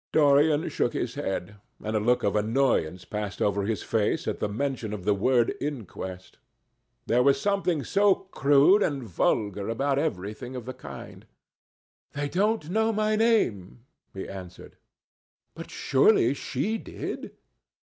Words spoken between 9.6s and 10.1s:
about